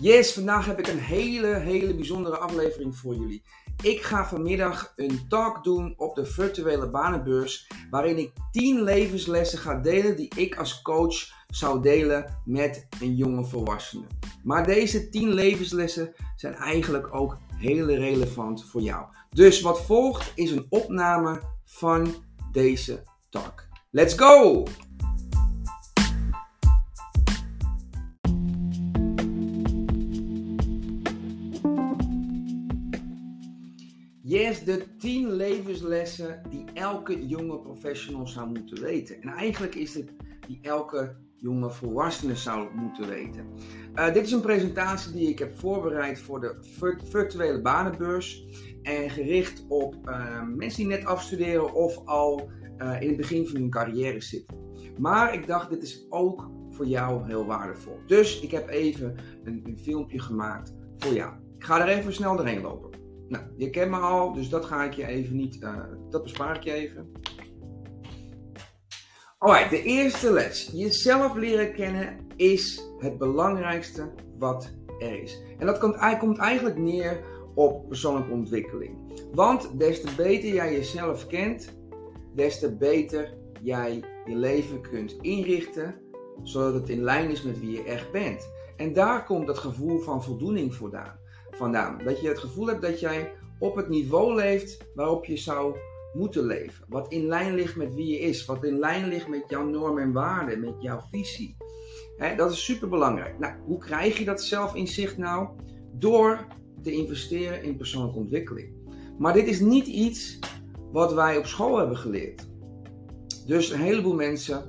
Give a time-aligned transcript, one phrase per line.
[0.00, 3.42] Yes, vandaag heb ik een hele, hele bijzondere aflevering voor jullie.
[3.82, 9.74] Ik ga vanmiddag een talk doen op de virtuele banenbeurs, waarin ik 10 levenslessen ga
[9.74, 11.14] delen die ik als coach
[11.48, 14.04] zou delen met een jonge volwassene.
[14.42, 19.06] Maar deze 10 levenslessen zijn eigenlijk ook heel relevant voor jou.
[19.30, 22.14] Dus wat volgt is een opname van
[22.52, 23.64] deze talk.
[23.90, 24.64] Let's go!
[34.28, 39.22] Yes, de 10 levenslessen die elke jonge professional zou moeten weten.
[39.22, 40.12] En eigenlijk is het
[40.46, 43.46] die elke jonge volwassene zou moeten weten.
[43.94, 46.56] Uh, dit is een presentatie die ik heb voorbereid voor de
[47.10, 48.46] virtuele banenbeurs.
[48.82, 53.60] En gericht op uh, mensen die net afstuderen of al uh, in het begin van
[53.60, 54.56] hun carrière zitten.
[54.98, 57.98] Maar ik dacht, dit is ook voor jou heel waardevol.
[58.06, 61.34] Dus ik heb even een, een filmpje gemaakt voor jou.
[61.58, 62.95] Ik ga er even snel doorheen lopen.
[63.28, 65.76] Nou, je kent me al, dus dat ga ik je even niet, uh,
[66.10, 67.12] dat bespaar ik je even.
[69.38, 70.70] Alright, de eerste les.
[70.72, 75.42] Jezelf leren kennen is het belangrijkste wat er is.
[75.58, 78.96] En dat komt, komt eigenlijk neer op persoonlijke ontwikkeling.
[79.32, 81.78] Want des te beter jij jezelf kent,
[82.34, 85.94] des te beter jij je leven kunt inrichten,
[86.42, 88.48] zodat het in lijn is met wie je echt bent.
[88.76, 91.24] En daar komt dat gevoel van voldoening vandaan
[91.56, 91.98] vandaan.
[92.04, 95.76] Dat je het gevoel hebt dat jij op het niveau leeft waarop je zou
[96.12, 96.84] moeten leven.
[96.88, 98.44] Wat in lijn ligt met wie je is.
[98.44, 101.56] Wat in lijn ligt met jouw normen en waarden, met jouw visie.
[102.36, 103.38] dat is super belangrijk.
[103.38, 105.48] Nou, hoe krijg je dat zelfinzicht nou?
[105.92, 106.46] Door
[106.82, 108.72] te investeren in persoonlijke ontwikkeling.
[109.18, 110.38] Maar dit is niet iets
[110.92, 112.48] wat wij op school hebben geleerd.
[113.46, 114.64] Dus een heleboel mensen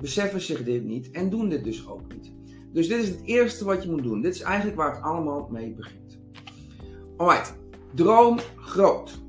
[0.00, 2.32] beseffen zich dit niet en doen dit dus ook niet.
[2.72, 4.20] Dus dit is het eerste wat je moet doen.
[4.20, 6.05] Dit is eigenlijk waar het allemaal mee begint.
[7.16, 7.54] Alright,
[7.94, 9.20] droom groot.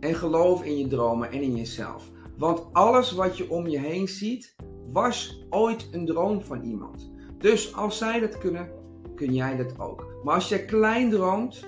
[0.00, 2.10] En geloof in je dromen en in jezelf.
[2.38, 4.54] Want alles wat je om je heen ziet,
[4.92, 7.10] was ooit een droom van iemand.
[7.38, 8.70] Dus als zij dat kunnen,
[9.14, 10.06] kun jij dat ook.
[10.24, 11.64] Maar als je klein droomt,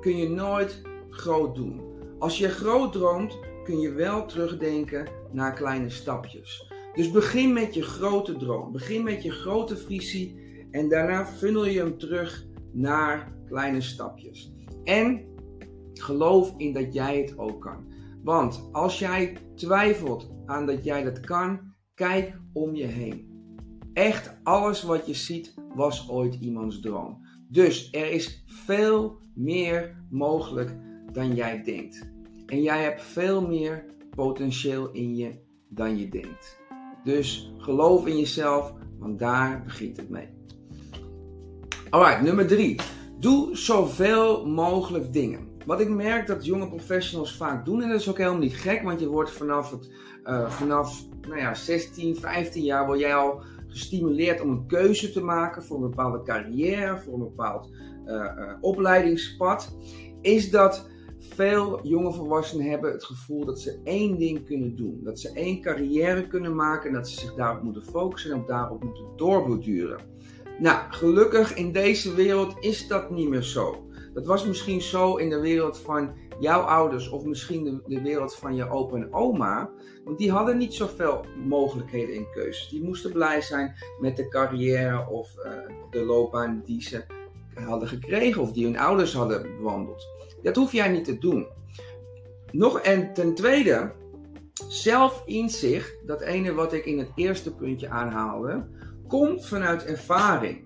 [0.00, 1.80] kun je nooit groot doen.
[2.18, 6.72] Als je groot droomt, kun je wel terugdenken naar kleine stapjes.
[6.94, 8.72] Dus begin met je grote droom.
[8.72, 10.42] Begin met je grote visie.
[10.70, 14.52] En daarna funnel je hem terug naar kleine stapjes.
[14.84, 15.24] En
[15.94, 17.92] geloof in dat jij het ook kan.
[18.22, 21.60] Want als jij twijfelt aan dat jij dat kan,
[21.94, 23.32] kijk om je heen.
[23.92, 27.26] Echt alles wat je ziet was ooit iemands droom.
[27.48, 30.76] Dus er is veel meer mogelijk
[31.12, 32.12] dan jij denkt.
[32.46, 35.30] En jij hebt veel meer potentieel in je
[35.68, 36.58] dan je denkt.
[37.04, 40.28] Dus geloof in jezelf, want daar begint het mee.
[41.90, 42.80] Alright, nummer drie.
[43.24, 45.48] Doe zoveel mogelijk dingen.
[45.66, 48.82] Wat ik merk dat jonge professionals vaak doen, en dat is ook helemaal niet gek,
[48.82, 49.90] want je wordt vanaf, het,
[50.24, 55.64] uh, vanaf nou ja, 16, 15 jaar jij al gestimuleerd om een keuze te maken
[55.64, 57.70] voor een bepaalde carrière, voor een bepaald
[58.06, 59.76] uh, uh, opleidingspad,
[60.20, 65.00] is dat veel jonge volwassenen hebben het gevoel dat ze één ding kunnen doen.
[65.02, 68.46] Dat ze één carrière kunnen maken en dat ze zich daarop moeten focussen en op
[68.46, 70.13] daarop moeten doorborduren.
[70.58, 73.86] Nou, gelukkig in deze wereld is dat niet meer zo.
[74.14, 78.54] Dat was misschien zo in de wereld van jouw ouders of misschien de, wereld van
[78.54, 79.70] je opa en oma.
[80.04, 82.68] Want die hadden niet zoveel mogelijkheden in keuzes.
[82.68, 85.52] Die moesten blij zijn met de carrière of uh,
[85.90, 87.04] de loopbaan die ze
[87.54, 90.06] hadden gekregen of die hun ouders hadden bewandeld.
[90.42, 91.46] Dat hoef jij niet te doen.
[92.50, 93.92] Nog en ten tweede,
[94.68, 98.66] zelfinzicht, dat ene wat ik in het eerste puntje aanhaalde,
[99.08, 100.64] komt vanuit ervaring.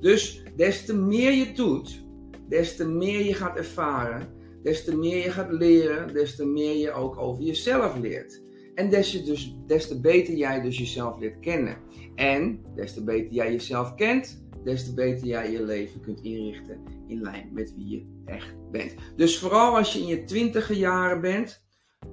[0.00, 2.04] Dus des te meer je doet,
[2.48, 4.28] des te meer je gaat ervaren,
[4.62, 8.42] des te meer je gaat leren, des te meer je ook over jezelf leert.
[8.74, 11.76] En des, je dus, des te beter jij dus jezelf leert kennen.
[12.14, 16.80] En des te beter jij jezelf kent, des te beter jij je leven kunt inrichten
[17.06, 18.94] in lijn met wie je echt bent.
[19.16, 21.64] Dus vooral als je in je twintige jaren bent,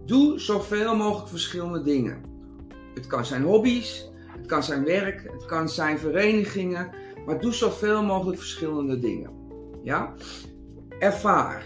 [0.05, 2.21] doe zoveel mogelijk verschillende dingen.
[2.93, 4.10] Het kan zijn hobby's,
[4.41, 6.89] het kan zijn werk, het kan zijn verenigingen,
[7.25, 9.31] maar doe zoveel mogelijk verschillende dingen.
[9.83, 10.13] Ja?
[10.99, 11.63] Ervaar.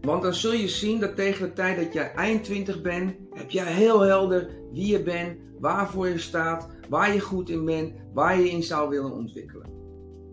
[0.00, 3.50] Want dan zul je zien dat tegen de tijd dat jij eind 20 bent, heb
[3.50, 8.40] jij heel helder wie je bent, waarvoor je staat, waar je goed in bent, waar
[8.40, 9.70] je in zou willen ontwikkelen.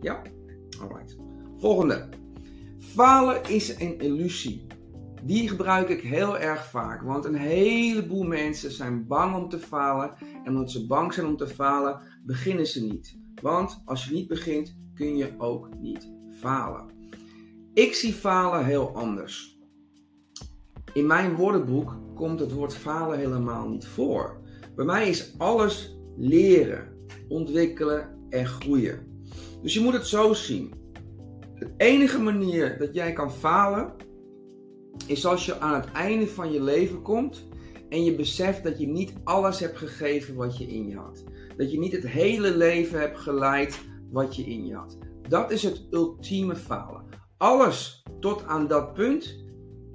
[0.02, 0.22] Ja?
[0.82, 1.18] Alright.
[1.58, 2.10] Volgende.
[2.80, 4.66] Falen is een illusie.
[5.25, 10.16] Die gebruik ik heel erg vaak, want een heleboel mensen zijn bang om te falen.
[10.44, 13.18] En omdat ze bang zijn om te falen, beginnen ze niet.
[13.42, 16.86] Want als je niet begint, kun je ook niet falen.
[17.74, 19.60] Ik zie falen heel anders.
[20.94, 24.42] In mijn woordenboek komt het woord falen helemaal niet voor.
[24.75, 26.88] Bij mij is alles leren,
[27.28, 29.22] ontwikkelen en groeien.
[29.62, 30.74] Dus je moet het zo zien.
[31.60, 33.94] De enige manier dat jij kan falen
[35.07, 37.48] is als je aan het einde van je leven komt
[37.90, 41.24] en je beseft dat je niet alles hebt gegeven wat je in je had.
[41.57, 43.80] Dat je niet het hele leven hebt geleid
[44.12, 44.98] wat je in je had.
[45.28, 47.04] Dat is het ultieme falen.
[47.38, 49.38] Alles tot aan dat punt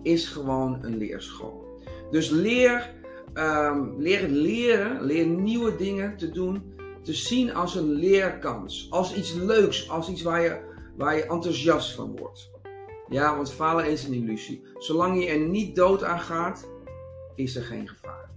[0.03, 1.83] is gewoon een leerschool.
[2.11, 2.95] Dus leer,
[3.35, 6.73] um, leer leren, leer nieuwe dingen te doen,
[7.03, 8.87] te zien als een leerkans.
[8.91, 10.61] Als iets leuks, als iets waar je,
[10.97, 12.51] waar je enthousiast van wordt.
[13.09, 14.63] Ja, want falen is een illusie.
[14.79, 16.69] Zolang je er niet dood aan gaat,
[17.35, 18.31] is er geen gevaar.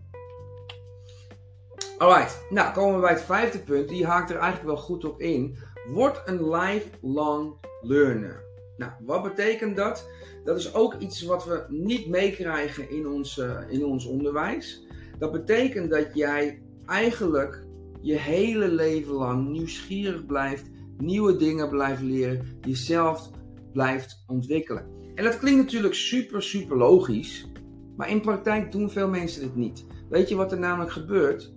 [1.97, 3.89] Alright, nou komen we bij het vijfde punt.
[3.89, 5.57] Die haakt er eigenlijk wel goed op in.
[5.88, 8.44] Word een lifelong learner.
[8.77, 10.09] Nou, wat betekent dat?
[10.44, 14.85] Dat is ook iets wat we niet meekrijgen in uh, in ons onderwijs.
[15.17, 17.63] Dat betekent dat jij eigenlijk
[18.01, 23.29] je hele leven lang nieuwsgierig blijft, nieuwe dingen blijft leren, jezelf
[23.73, 24.85] blijft ontwikkelen.
[25.15, 27.51] En dat klinkt natuurlijk super, super logisch,
[27.97, 29.85] maar in praktijk doen veel mensen dit niet.
[30.09, 31.53] Weet je wat er namelijk gebeurt?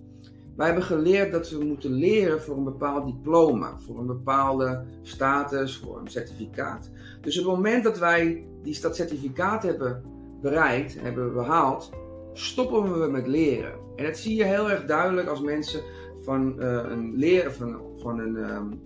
[0.56, 5.76] Wij hebben geleerd dat we moeten leren voor een bepaald diploma, voor een bepaalde status,
[5.76, 6.90] voor een certificaat.
[7.20, 10.02] Dus op het moment dat wij die, dat certificaat hebben
[10.40, 11.90] bereikt, hebben behaald,
[12.32, 13.72] stoppen we met leren.
[13.96, 15.82] En dat zie je heel erg duidelijk als mensen
[16.20, 18.80] van uh, een leer, van, van een, um,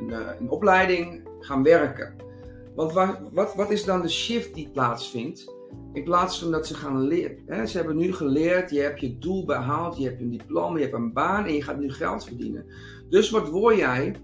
[0.00, 2.14] een, uh, een, opleiding gaan werken.
[2.74, 5.58] Want waar, wat, wat is dan de shift die plaatsvindt?
[5.92, 7.68] In plaats van dat ze gaan leren.
[7.68, 10.94] Ze hebben nu geleerd, je hebt je doel behaald, je hebt een diploma, je hebt
[10.94, 12.66] een baan en je gaat nu geld verdienen.
[13.08, 14.14] Dus wat word jij?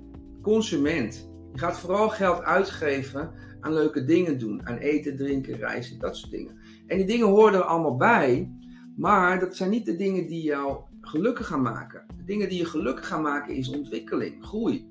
[0.42, 1.30] Consument.
[1.52, 4.66] Je gaat vooral geld uitgeven aan leuke dingen doen.
[4.66, 6.58] Aan eten, drinken, reizen, dat soort dingen.
[6.86, 8.50] En die dingen horen er allemaal bij.
[8.96, 12.04] Maar dat zijn niet de dingen die jou gelukkig gaan maken.
[12.16, 14.86] De dingen die je gelukkig gaan maken is ontwikkeling, groei.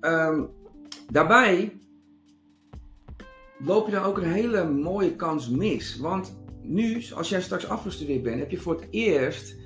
[0.00, 0.48] Um,
[1.12, 1.78] daarbij
[3.64, 5.98] loop je dan ook een hele mooie kans mis.
[5.98, 9.58] Want nu, als jij straks afgestudeerd bent, heb je voor het eerst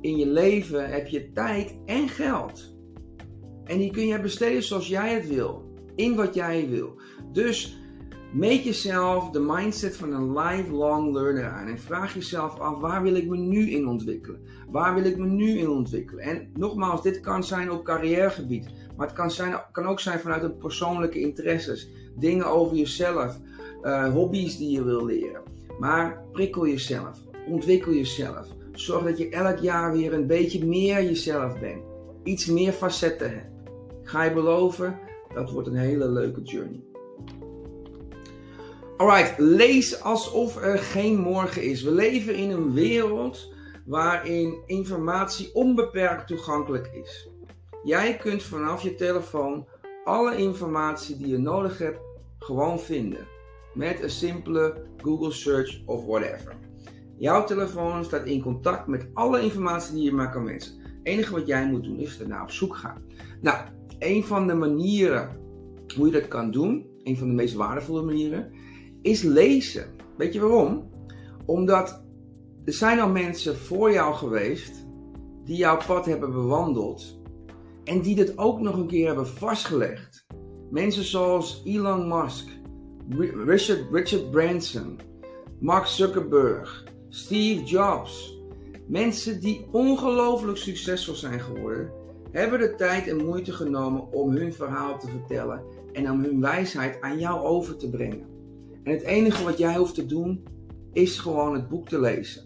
[0.00, 2.74] in je leven heb je tijd en geld.
[3.64, 5.70] En die kun je besteden zoals jij het wil.
[5.94, 7.00] In wat jij wil.
[7.32, 7.82] Dus
[8.32, 13.14] Meet jezelf de mindset van een lifelong learner aan en vraag jezelf af waar wil
[13.14, 14.40] ik me nu in ontwikkelen?
[14.70, 16.24] Waar wil ik me nu in ontwikkelen?
[16.24, 18.66] En nogmaals, dit kan zijn op carrièregebied,
[18.96, 23.38] maar het kan, zijn, kan ook zijn vanuit een persoonlijke interesses, dingen over jezelf,
[23.82, 25.42] uh, hobby's die je wil leren.
[25.78, 27.18] Maar prikkel jezelf,
[27.48, 28.46] ontwikkel jezelf.
[28.72, 31.82] Zorg dat je elk jaar weer een beetje meer jezelf bent,
[32.22, 33.50] iets meer facetten hebt.
[34.02, 34.98] ga je beloven,
[35.34, 36.80] dat wordt een hele leuke journey.
[38.96, 41.82] Alright, lees alsof er geen morgen is.
[41.82, 43.52] We leven in een wereld
[43.86, 47.31] waarin informatie onbeperkt toegankelijk is.
[47.82, 49.66] Jij kunt vanaf je telefoon
[50.04, 52.00] alle informatie die je nodig hebt
[52.38, 53.26] gewoon vinden.
[53.74, 56.56] Met een simpele Google search of whatever.
[57.18, 60.80] Jouw telefoon staat in contact met alle informatie die je maar kan wensen.
[60.80, 63.02] Het enige wat jij moet doen is ernaar op zoek gaan.
[63.40, 63.58] Nou,
[63.98, 65.40] een van de manieren
[65.96, 68.52] hoe je dat kan doen, een van de meest waardevolle manieren,
[69.02, 69.86] is lezen.
[70.16, 70.90] Weet je waarom?
[71.46, 72.04] Omdat
[72.64, 74.86] er zijn al mensen voor jou geweest
[75.44, 77.21] die jouw pad hebben bewandeld
[77.84, 80.26] en die dit ook nog een keer hebben vastgelegd.
[80.70, 82.48] Mensen zoals Elon Musk,
[83.44, 84.98] Richard, Richard Branson,
[85.60, 88.40] Mark Zuckerberg, Steve Jobs.
[88.86, 91.92] Mensen die ongelooflijk succesvol zijn geworden,
[92.30, 95.62] hebben de tijd en moeite genomen om hun verhaal te vertellen
[95.92, 98.26] en om hun wijsheid aan jou over te brengen.
[98.82, 100.44] En het enige wat jij hoeft te doen,
[100.92, 102.42] is gewoon het boek te lezen.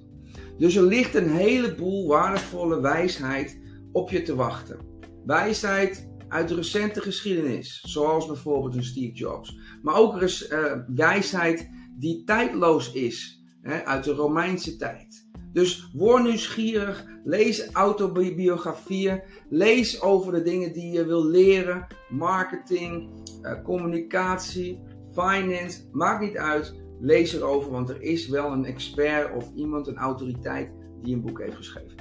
[0.58, 3.60] Dus er ligt een heleboel waardevolle wijsheid
[3.92, 4.78] op je te wachten.
[5.26, 9.58] Wijsheid uit de recente geschiedenis, zoals bijvoorbeeld een Steve Jobs.
[9.82, 15.28] Maar ook uh, wijsheid die tijdloos is, hè, uit de Romeinse tijd.
[15.52, 23.10] Dus word nieuwsgierig, lees autobiografieën, lees over de dingen die je wil leren, marketing,
[23.42, 26.84] uh, communicatie, finance, maakt niet uit.
[27.00, 30.70] Lees erover, want er is wel een expert of iemand, een autoriteit,
[31.02, 31.96] die een boek heeft geschreven.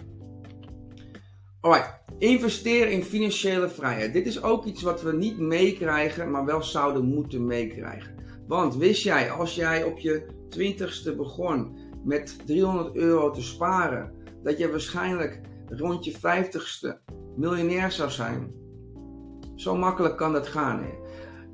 [1.60, 4.14] Alright, investeer in financiële vrijheid.
[4.14, 8.16] Dit is ook iets wat we niet meekrijgen, maar wel zouden moeten meekrijgen.
[8.48, 14.12] Want wist jij, als jij op je 20ste begon met 300 euro te sparen,
[14.44, 18.54] dat je waarschijnlijk rond je 50ste miljonair zou zijn?
[19.56, 20.80] Zo makkelijk kan dat gaan.
[20.80, 20.90] Hè?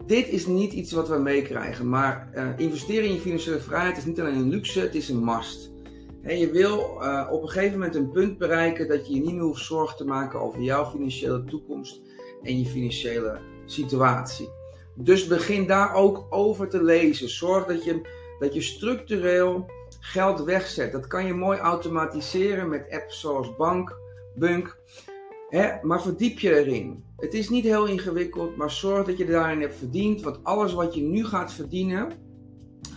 [0.06, 4.06] Dit is niet iets wat we meekrijgen, maar uh, investeren in je financiële vrijheid is
[4.06, 5.71] niet alleen een luxe, het is een must.
[6.22, 9.34] En je wil uh, op een gegeven moment een punt bereiken dat je je niet
[9.34, 12.01] meer hoeft zorgen te maken over jouw financiële toekomst
[12.42, 14.50] en je financiële situatie.
[14.96, 17.30] Dus begin daar ook over te lezen.
[17.30, 18.01] Zorg dat je,
[18.40, 19.66] dat je structureel
[20.00, 20.92] geld wegzet.
[20.92, 23.98] Dat kan je mooi automatiseren met apps zoals Bank,
[24.36, 24.80] Bunk.
[25.82, 27.04] Maar verdiep je erin.
[27.18, 30.22] Het is niet heel ingewikkeld, maar zorg dat je daarin hebt verdiend.
[30.22, 32.12] Want alles wat je nu gaat verdienen,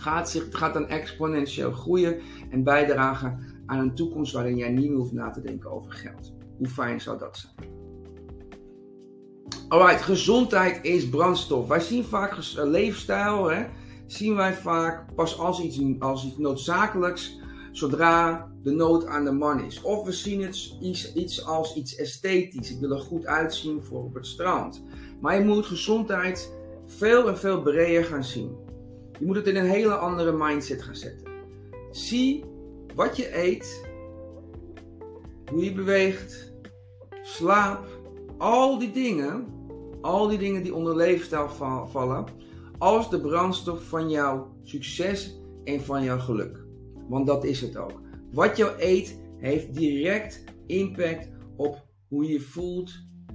[0.05, 2.19] gaat, zich, gaat dan exponentieel groeien
[2.49, 6.33] en bijdragen aan een toekomst waarin jij niet meer hoeft na te denken over geld.
[6.57, 7.73] Hoe fijn zou dat zijn?
[9.67, 11.67] Alright, gezondheid is brandstof.
[11.67, 13.65] Wij zien vaak uh, leefstijl, hè,
[14.05, 17.39] zien wij vaak pas als iets, als iets noodzakelijks,
[17.71, 19.81] zodra de nood aan de man is.
[19.81, 22.71] Of we zien het iets, iets als iets esthetisch.
[22.71, 24.83] Ik wil er goed uitzien voor op het strand.
[25.21, 26.53] Maar je moet gezondheid
[26.85, 28.64] veel en veel breder gaan zien.
[29.19, 31.27] Je moet het in een hele andere mindset gaan zetten.
[31.91, 32.43] Zie
[32.95, 33.87] wat je eet,
[35.51, 36.53] hoe je beweegt,
[37.21, 37.87] slaap,
[38.37, 39.47] al die dingen,
[40.01, 41.49] al die dingen die onder leefstijl
[41.87, 42.25] vallen,
[42.77, 46.63] als de brandstof van jouw succes en van jouw geluk.
[47.07, 48.01] Want dat is het ook.
[48.31, 52.91] Wat je eet heeft direct impact op hoe je voelt,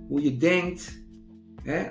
[0.08, 1.02] hoe je denkt.
[1.62, 1.82] Hè?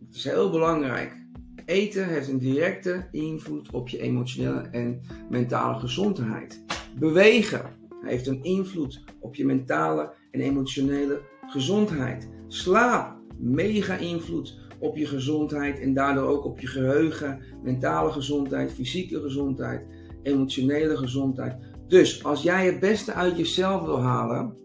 [0.00, 1.25] Dat is heel belangrijk.
[1.66, 6.64] Eten heeft een directe invloed op je emotionele en mentale gezondheid.
[6.98, 7.62] Bewegen
[8.00, 12.28] heeft een invloed op je mentale en emotionele gezondheid.
[12.48, 19.20] Slaap, mega invloed op je gezondheid en daardoor ook op je geheugen, mentale gezondheid, fysieke
[19.20, 19.86] gezondheid,
[20.22, 21.56] emotionele gezondheid.
[21.88, 24.56] Dus als jij het beste uit jezelf wil halen,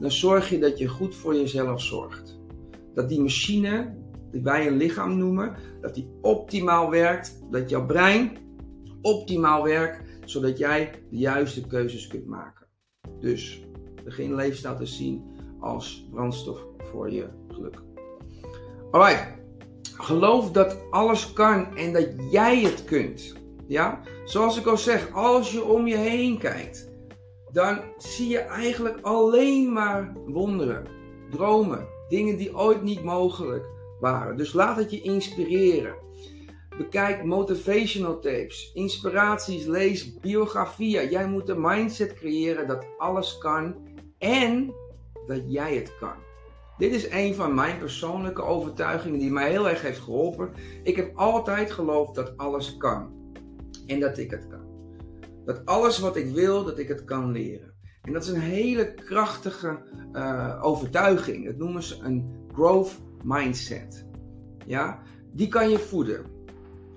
[0.00, 2.40] dan zorg je dat je goed voor jezelf zorgt.
[2.94, 3.94] Dat die machine,
[4.42, 8.38] wij een lichaam noemen, dat die optimaal werkt, dat jouw brein
[9.02, 12.66] optimaal werkt, zodat jij de juiste keuzes kunt maken.
[13.20, 13.66] Dus
[14.04, 15.24] begin te zien
[15.60, 17.82] als brandstof voor je geluk.
[18.90, 19.26] Alright,
[19.82, 23.34] geloof dat alles kan en dat jij het kunt.
[23.66, 26.90] Ja, zoals ik al zeg, als je om je heen kijkt,
[27.52, 30.86] dan zie je eigenlijk alleen maar wonderen,
[31.30, 33.66] dromen, dingen die ooit niet mogelijk
[34.36, 35.94] Dus laat het je inspireren.
[36.78, 41.10] Bekijk motivational tapes, inspiraties, lees biografieën.
[41.10, 43.76] Jij moet een mindset creëren dat alles kan
[44.18, 44.72] en
[45.26, 46.24] dat jij het kan.
[46.78, 50.52] Dit is een van mijn persoonlijke overtuigingen die mij heel erg heeft geholpen.
[50.82, 53.14] Ik heb altijd geloofd dat alles kan
[53.86, 54.64] en dat ik het kan.
[55.44, 57.74] Dat alles wat ik wil, dat ik het kan leren.
[58.02, 59.78] En dat is een hele krachtige
[60.12, 61.46] uh, overtuiging.
[61.46, 64.06] Dat noemen ze een growth mindset.
[64.66, 65.02] Ja?
[65.32, 66.24] Die kan je voeden.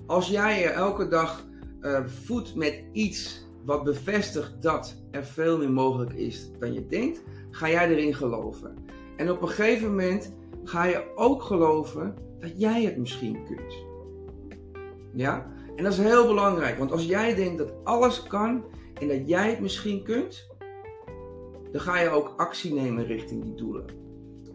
[0.05, 1.47] Als jij je elke dag
[1.81, 7.23] uh, voedt met iets wat bevestigt dat er veel meer mogelijk is dan je denkt,
[7.49, 8.75] ga jij erin geloven.
[9.17, 10.33] En op een gegeven moment
[10.63, 13.73] ga je ook geloven dat jij het misschien kunt.
[15.13, 15.51] Ja?
[15.75, 19.49] En dat is heel belangrijk, want als jij denkt dat alles kan en dat jij
[19.49, 20.47] het misschien kunt,
[21.71, 23.85] dan ga je ook actie nemen richting die doelen.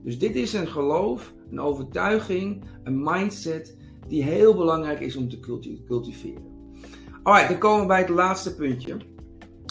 [0.03, 3.77] Dus dit is een geloof, een overtuiging, een mindset
[4.09, 5.41] die heel belangrijk is om te
[5.87, 6.53] cultiveren.
[7.23, 8.97] Alright, dan komen we bij het laatste puntje.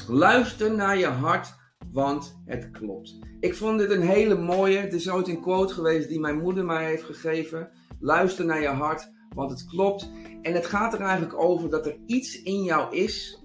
[0.08, 1.56] Luister naar je hart,
[1.92, 3.20] want het klopt.
[3.40, 4.78] Ik vond dit een hele mooie.
[4.78, 7.70] Het is ooit een quote geweest die mijn moeder mij heeft gegeven.
[8.00, 10.12] Luister naar je hart, want het klopt.
[10.42, 13.44] En het gaat er eigenlijk over dat er iets in jou is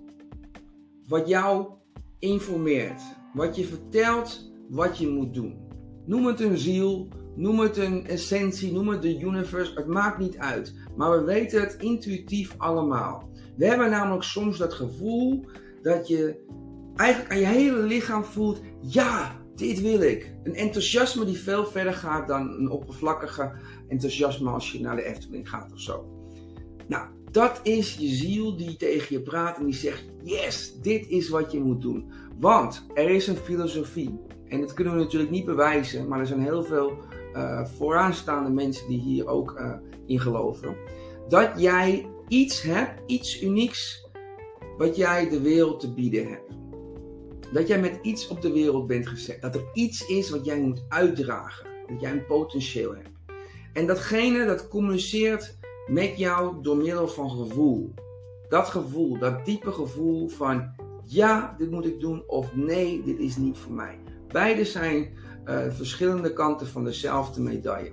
[1.07, 1.67] wat jou
[2.19, 3.03] informeert.
[3.35, 5.59] Wat je vertelt wat je moet doen.
[6.07, 9.73] Noem het een ziel, noem het een essentie, noem het de universe.
[9.75, 10.75] Het maakt niet uit.
[10.97, 13.31] Maar we weten het intuïtief allemaal.
[13.57, 15.45] We hebben namelijk soms dat gevoel
[15.83, 16.39] dat je
[16.97, 20.35] eigenlijk aan je hele lichaam voelt: ja, dit wil ik.
[20.43, 23.53] Een enthousiasme die veel verder gaat dan een oppervlakkige
[23.89, 26.09] enthousiasme als je naar de Efteling gaat of zo.
[26.87, 31.29] Nou, dat is je ziel die tegen je praat en die zegt: Yes, dit is
[31.29, 32.13] wat je moet doen.
[32.39, 34.21] Want er is een filosofie.
[34.49, 36.99] En dat kunnen we natuurlijk niet bewijzen, maar er zijn heel veel
[37.77, 39.73] vooraanstaande mensen die hier ook uh,
[40.07, 40.77] in geloven.
[41.29, 44.07] Dat jij iets hebt, iets unieks,
[44.79, 46.53] wat jij de wereld te bieden hebt.
[47.53, 49.43] Dat jij met iets op de wereld bent gezet.
[49.43, 51.67] Dat er iets is wat jij moet uitdragen.
[51.87, 53.09] Dat jij een potentieel hebt.
[53.73, 55.57] En datgene dat communiceert
[55.87, 57.95] met jou door middel van gevoel.
[58.49, 60.71] Dat gevoel, dat diepe gevoel van
[61.05, 63.99] ja, dit moet ik doen of nee, dit is niet voor mij.
[64.29, 65.09] Beide zijn
[65.49, 67.93] uh, verschillende kanten van dezelfde medaille.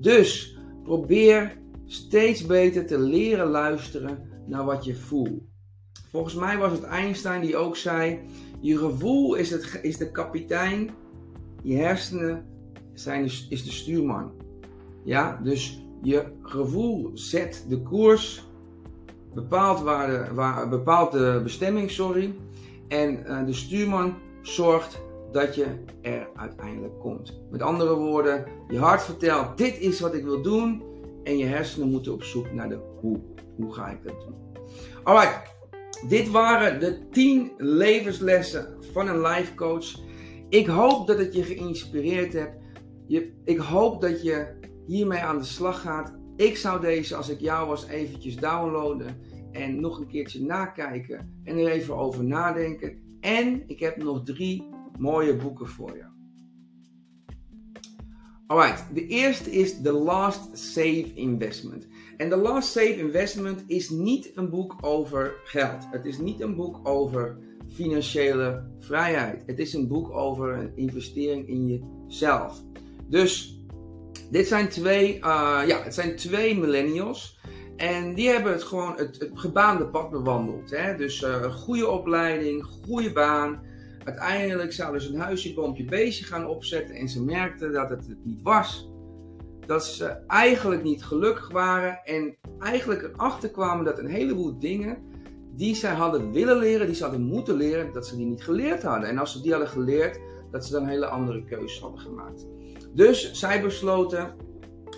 [0.00, 5.42] Dus probeer steeds beter te leren luisteren naar wat je voelt.
[6.10, 8.20] Volgens mij was het Einstein die ook zei:
[8.60, 10.90] Je gevoel is, het, is de kapitein,
[11.62, 12.44] je hersenen
[12.94, 14.32] zijn is de stuurman.
[15.04, 18.46] Ja, dus je gevoel zet de koers,
[19.34, 22.34] bepaalt, waar de, waar, bepaalt de bestemming, sorry.
[22.88, 25.00] En uh, de stuurman zorgt
[25.36, 25.66] dat je
[26.02, 27.40] er uiteindelijk komt.
[27.50, 30.82] Met andere woorden, je hart vertelt: dit is wat ik wil doen.
[31.24, 33.20] En je hersenen moeten op zoek naar de hoe.
[33.56, 34.34] Hoe ga ik dat doen?
[35.02, 35.54] Alright,
[36.08, 39.94] dit waren de 10 levenslessen van een life coach.
[40.48, 42.56] Ik hoop dat het je geïnspireerd hebt.
[43.06, 44.46] Je, ik hoop dat je
[44.86, 46.14] hiermee aan de slag gaat.
[46.36, 49.20] Ik zou deze, als ik jou was, eventjes downloaden
[49.52, 53.18] en nog een keertje nakijken en er even over nadenken.
[53.20, 56.04] En ik heb nog drie mooie boeken voor je.
[58.46, 61.86] Alright, de eerste is The Last Safe Investment.
[62.16, 65.86] En The Last Safe Investment is niet een boek over geld.
[65.90, 67.38] Het is niet een boek over
[67.68, 69.42] financiële vrijheid.
[69.46, 71.66] Het is een boek over een investering in
[72.06, 72.62] jezelf.
[73.08, 73.60] Dus
[74.30, 77.38] dit zijn twee, uh, ja, het zijn twee millennials.
[77.76, 80.70] En die hebben het gewoon het, gebaande pad bewandeld.
[80.70, 80.96] Hè?
[80.96, 83.62] Dus uh, goede opleiding, goede baan.
[84.06, 86.94] Uiteindelijk zouden ze een huisje, boompje, beestje gaan opzetten.
[86.94, 88.90] En ze merkten dat het het niet was.
[89.66, 92.00] Dat ze eigenlijk niet gelukkig waren.
[92.04, 94.98] En eigenlijk erachter kwamen dat een heleboel dingen
[95.54, 98.82] die zij hadden willen leren, die ze hadden moeten leren, dat ze die niet geleerd
[98.82, 99.08] hadden.
[99.08, 100.20] En als ze die hadden geleerd,
[100.50, 102.46] dat ze dan hele andere keuze hadden gemaakt.
[102.94, 104.34] Dus zij besloten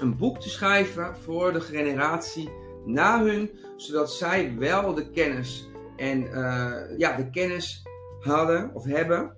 [0.01, 2.49] een boek te schrijven voor de generatie
[2.85, 7.88] na hun, zodat zij wel de kennis en uh, ja, de kennis
[8.29, 9.37] hadden of hebben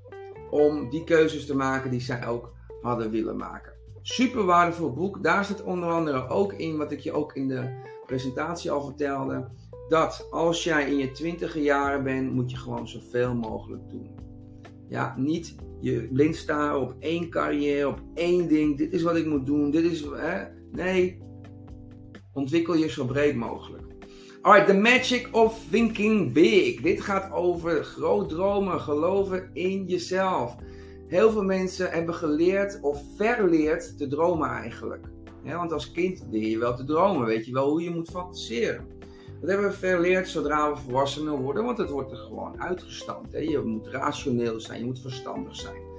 [0.51, 3.73] om die keuzes te maken die zij ook hadden willen maken.
[4.03, 5.23] Super waardevol boek.
[5.23, 9.49] Daar zit onder andere ook in wat ik je ook in de presentatie al vertelde.
[9.89, 14.11] Dat als jij in je twintige jaren bent, moet je gewoon zoveel mogelijk doen.
[14.89, 18.79] Ja, niet je blind staren op één carrière, op één ding.
[18.79, 19.71] Dit is wat ik moet doen.
[19.71, 20.01] Dit is.
[20.01, 20.45] Hè?
[20.73, 21.23] Nee.
[22.33, 23.90] Ontwikkel je zo breed mogelijk.
[24.43, 26.81] Alright, the magic of thinking big.
[26.81, 30.57] Dit gaat over groot dromen, geloven in jezelf.
[31.09, 35.07] Heel veel mensen hebben geleerd of verleerd te dromen eigenlijk.
[35.45, 38.87] want als kind leer je wel te dromen, weet je wel hoe je moet fantaseren.
[39.41, 43.33] Dat hebben we verleerd zodra we volwassenen worden, want het wordt er gewoon uitgestampt.
[43.33, 45.90] Je moet rationeel zijn, je moet verstandig zijn.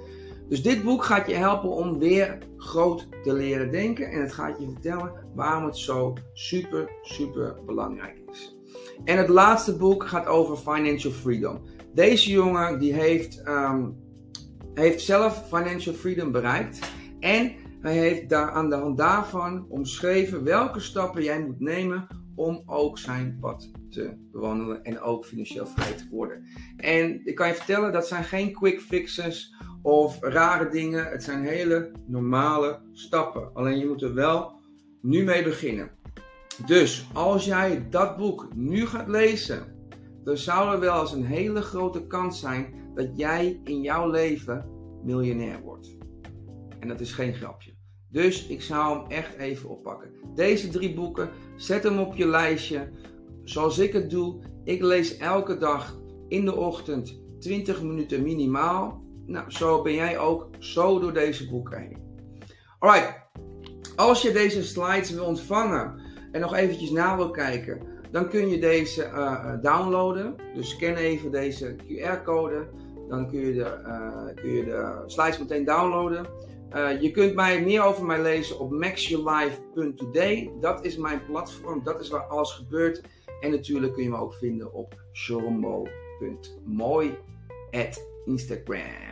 [0.52, 4.58] Dus dit boek gaat je helpen om weer groot te leren denken en het gaat
[4.58, 8.56] je vertellen waarom het zo super, super belangrijk is.
[9.04, 11.60] En het laatste boek gaat over financial freedom.
[11.94, 13.88] Deze jongen die heeft, ehm,
[14.74, 16.78] heeft zelf financial freedom bereikt
[17.20, 22.62] en hij heeft daar aan de hand daarvan omschreven welke stappen jij moet nemen om
[22.66, 26.44] ook zijn pad te bewandelen en ook financieel vrij te worden.
[26.76, 31.04] En ik kan je vertellen, dat zijn geen quick fixes of rare dingen.
[31.04, 33.50] Het zijn hele normale stappen.
[33.54, 34.52] Alleen je moet er wel
[35.00, 35.90] nu mee beginnen.
[36.66, 39.72] Dus als jij dat boek nu gaat lezen,
[40.24, 44.66] dan zou er wel eens een hele grote kans zijn dat jij in jouw leven
[45.04, 45.96] miljonair wordt.
[46.80, 47.74] En dat is geen grapje.
[48.10, 50.10] Dus ik zou hem echt even oppakken.
[50.34, 52.90] Deze drie boeken, zet hem op je lijstje.
[53.44, 59.02] Zoals ik het doe, ik lees elke dag in de ochtend 20 minuten minimaal.
[59.32, 61.96] Nou, zo ben jij ook zo door deze boeken heen.
[62.78, 63.20] Alright,
[63.96, 66.00] als je deze slides wil ontvangen
[66.32, 70.36] en nog eventjes na wil kijken, dan kun je deze uh, downloaden.
[70.54, 72.68] Dus scan even deze QR-code.
[73.08, 76.26] Dan kun je, de, uh, kun je de slides meteen downloaden.
[77.00, 80.52] Je kunt mij meer over mij lezen op maxyourlife.today.
[80.60, 83.02] Dat is mijn platform, dat is waar alles gebeurt.
[83.40, 87.18] En natuurlijk kun je me ook vinden op shorombo.mooi
[88.24, 89.11] Instagram.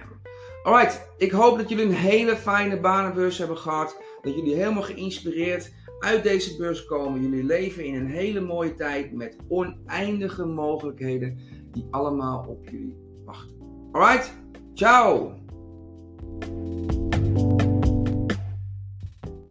[0.63, 4.03] Alright, ik hoop dat jullie een hele fijne banenbeurs hebben gehad.
[4.21, 7.23] Dat jullie helemaal geïnspireerd uit deze beurs komen.
[7.23, 11.39] Jullie leven in een hele mooie tijd met oneindige mogelijkheden
[11.73, 13.57] die allemaal op jullie wachten.
[13.93, 14.33] Alright,
[14.75, 15.35] ciao!